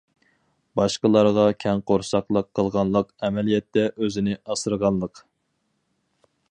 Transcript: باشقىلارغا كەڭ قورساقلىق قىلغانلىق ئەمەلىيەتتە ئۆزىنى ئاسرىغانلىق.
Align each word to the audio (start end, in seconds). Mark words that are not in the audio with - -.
باشقىلارغا 0.79 1.43
كەڭ 1.63 1.83
قورساقلىق 1.91 2.49
قىلغانلىق 2.59 3.13
ئەمەلىيەتتە 3.27 3.85
ئۆزىنى 4.01 4.37
ئاسرىغانلىق. 4.41 5.25